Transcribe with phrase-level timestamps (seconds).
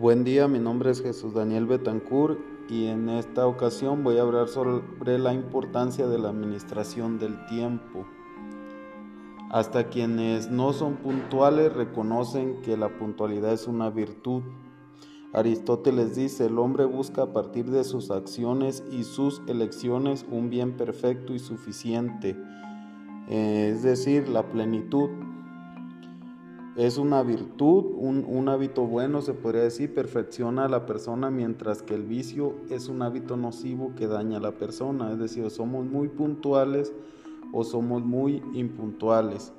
[0.00, 2.38] Buen día, mi nombre es Jesús Daniel Betancourt
[2.70, 8.06] y en esta ocasión voy a hablar sobre la importancia de la administración del tiempo.
[9.50, 14.40] Hasta quienes no son puntuales reconocen que la puntualidad es una virtud.
[15.34, 20.78] Aristóteles dice, el hombre busca a partir de sus acciones y sus elecciones un bien
[20.78, 22.38] perfecto y suficiente,
[23.28, 25.10] eh, es decir, la plenitud
[26.86, 31.94] es una virtud, un, hábito bueno, se podría decir, perfecciona a la persona, mientras que
[31.94, 35.12] el vicio es un hábito nocivo que daña a la persona.
[35.12, 36.94] Es decir, somos muy puntuales
[37.52, 39.52] o somos muy impuntuales.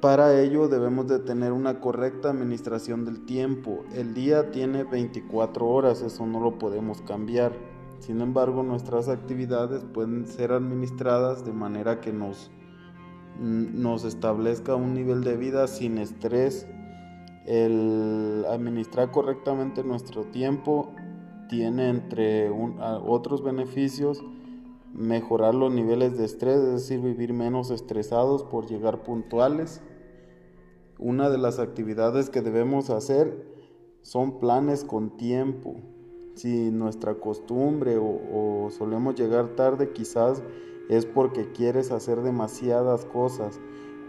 [0.00, 3.84] Para ello debemos de tener una correcta administración del tiempo.
[3.92, 7.52] El día tiene 24 horas, eso no lo podemos cambiar.
[7.98, 12.50] Sin embargo, nuestras actividades pueden ser administradas de manera que nos
[13.38, 16.66] nos establezca un nivel de vida sin estrés.
[17.46, 20.92] El administrar correctamente nuestro tiempo
[21.48, 24.22] tiene entre otros beneficios
[24.92, 29.82] mejorar los niveles de estrés, es decir, vivir menos estresados por llegar puntuales.
[30.98, 33.46] Una de las actividades que debemos hacer
[34.02, 35.76] son planes con tiempo.
[36.34, 40.42] Si nuestra costumbre o, solemos llegar tarde, quizás
[40.88, 43.60] es porque quieres hacer demasiadas cosas.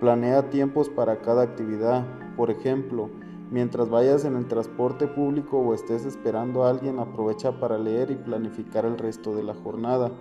[0.00, 2.06] Planea tiempos para cada actividad.
[2.36, 3.10] Por ejemplo,
[3.50, 8.16] mientras vayas en el transporte público o estés esperando a alguien, aprovecha para leer y
[8.16, 10.12] planificar el resto de la jornada.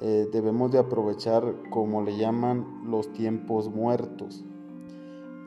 [0.00, 4.44] Eh, debemos de aprovechar, como le llaman, los tiempos muertos.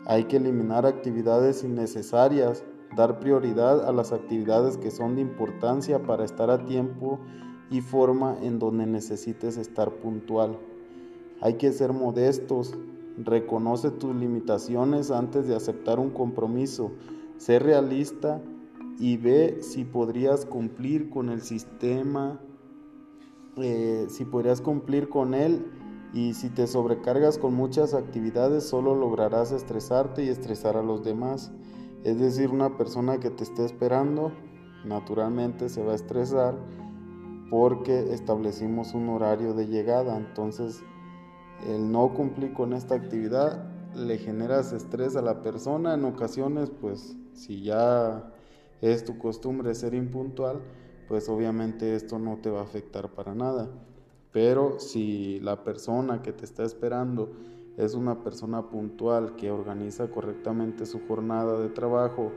[0.06, 6.26] Hay que eliminar actividades innecesarias, dar prioridad a las actividades que son de importancia para
[6.26, 7.20] estar a tiempo
[7.70, 10.58] y forma en donde necesites estar puntual.
[11.42, 12.74] Hay que ser modestos,
[13.18, 16.92] reconoce tus limitaciones antes de aceptar un compromiso,
[17.38, 18.42] sé realista
[19.00, 22.40] y ve si podrías cumplir con el sistema,
[23.58, 25.66] eh, si podrías cumplir con él
[26.14, 31.52] y si te sobrecargas con muchas actividades solo lograrás estresarte y estresar a los demás.
[32.04, 34.32] Es decir, una persona que te esté esperando
[34.86, 36.56] naturalmente se va a estresar
[37.54, 40.18] porque establecimos un horario de llegada.
[40.18, 40.82] Entonces,
[41.68, 43.64] el no cumplir con esta actividad
[43.96, 45.94] le generas estrés a la persona.
[45.94, 48.34] En ocasiones, pues, si ya
[48.82, 50.62] es tu costumbre ser impuntual,
[51.08, 53.70] pues obviamente esto no te va a afectar para nada.
[54.32, 57.34] Pero si la persona que te está esperando
[57.78, 62.32] es una persona puntual que organiza correctamente su jornada de trabajo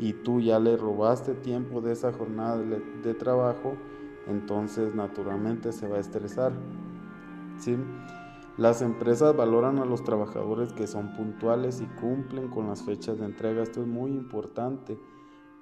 [0.00, 3.74] y tú ya le robaste tiempo de esa jornada de, trabajo,
[4.28, 6.52] entonces naturalmente se va a estresar.
[7.58, 7.76] ¿sí?
[8.58, 13.24] Las empresas valoran a los trabajadores que son puntuales y cumplen con las fechas de
[13.24, 13.62] entrega.
[13.62, 14.98] Esto es muy importante.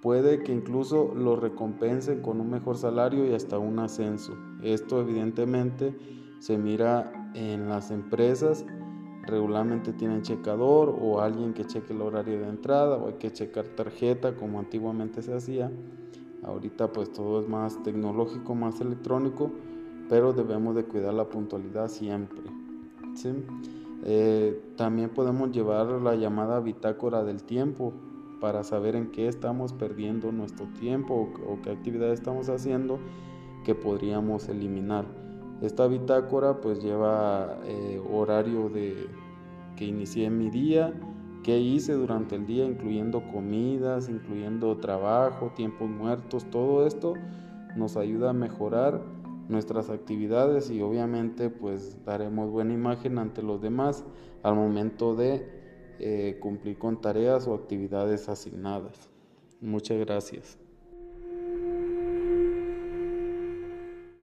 [0.00, 4.32] Puede que incluso los recompensen con un mejor salario y hasta un ascenso.
[4.62, 5.94] Esto evidentemente
[6.38, 8.64] se mira en las empresas.
[9.26, 13.66] Regularmente tienen checador o alguien que cheque el horario de entrada o hay que checar
[13.66, 15.70] tarjeta como antiguamente se hacía.
[16.46, 19.50] Ahorita pues todo es más tecnológico, más electrónico,
[20.08, 22.42] pero debemos de cuidar la puntualidad siempre.
[24.04, 27.92] Eh, también podemos llevar la llamada bitácora del tiempo
[28.40, 32.98] para saber en qué estamos perdiendo nuestro tiempo o, qué actividad estamos haciendo
[33.64, 35.06] que podríamos eliminar.
[35.62, 39.08] Esta bitácora pues lleva eh, horario de
[39.76, 40.92] que inicié mi día,
[41.46, 47.14] qué hice durante el día, incluyendo comidas, incluyendo trabajo, tiempos muertos, todo esto
[47.76, 49.00] nos ayuda a mejorar
[49.48, 54.04] nuestras actividades y obviamente pues daremos buena imagen ante los demás
[54.42, 55.48] al momento de
[56.00, 59.08] eh, cumplir con tareas o actividades asignadas.
[59.60, 60.65] Muchas gracias.